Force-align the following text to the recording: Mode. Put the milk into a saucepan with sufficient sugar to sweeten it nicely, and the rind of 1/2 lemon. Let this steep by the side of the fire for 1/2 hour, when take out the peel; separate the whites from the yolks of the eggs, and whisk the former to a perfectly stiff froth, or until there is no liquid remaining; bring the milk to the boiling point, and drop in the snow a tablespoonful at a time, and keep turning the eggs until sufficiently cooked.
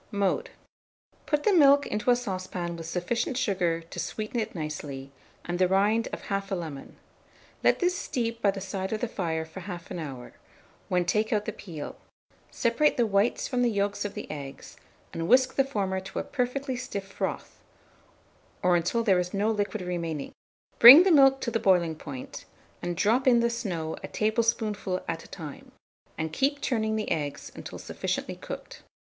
Mode. 0.09 0.49
Put 1.27 1.43
the 1.43 1.53
milk 1.53 1.85
into 1.85 2.09
a 2.09 2.15
saucepan 2.15 2.75
with 2.75 2.87
sufficient 2.87 3.37
sugar 3.37 3.81
to 3.81 3.99
sweeten 3.99 4.39
it 4.39 4.55
nicely, 4.55 5.11
and 5.45 5.59
the 5.59 5.67
rind 5.67 6.07
of 6.11 6.23
1/2 6.23 6.57
lemon. 6.59 6.95
Let 7.63 7.77
this 7.77 7.95
steep 7.95 8.41
by 8.41 8.49
the 8.49 8.61
side 8.61 8.91
of 8.93 8.99
the 8.99 9.07
fire 9.07 9.45
for 9.45 9.59
1/2 9.61 9.99
hour, 9.99 10.33
when 10.89 11.05
take 11.05 11.31
out 11.31 11.45
the 11.45 11.51
peel; 11.53 11.97
separate 12.49 12.97
the 12.97 13.05
whites 13.05 13.47
from 13.47 13.61
the 13.61 13.69
yolks 13.69 14.03
of 14.03 14.15
the 14.15 14.25
eggs, 14.31 14.75
and 15.13 15.27
whisk 15.27 15.53
the 15.53 15.63
former 15.63 15.99
to 15.99 16.17
a 16.17 16.23
perfectly 16.23 16.75
stiff 16.75 17.05
froth, 17.07 17.59
or 18.63 18.75
until 18.75 19.03
there 19.03 19.19
is 19.19 19.35
no 19.35 19.51
liquid 19.51 19.83
remaining; 19.83 20.33
bring 20.79 21.03
the 21.03 21.11
milk 21.11 21.41
to 21.41 21.51
the 21.51 21.59
boiling 21.59 21.93
point, 21.93 22.45
and 22.81 22.97
drop 22.97 23.27
in 23.27 23.39
the 23.39 23.51
snow 23.51 23.95
a 24.01 24.07
tablespoonful 24.07 25.05
at 25.07 25.23
a 25.25 25.27
time, 25.27 25.71
and 26.17 26.33
keep 26.33 26.59
turning 26.59 26.95
the 26.95 27.11
eggs 27.11 27.51
until 27.53 27.77
sufficiently 27.77 28.35
cooked. 28.35 28.81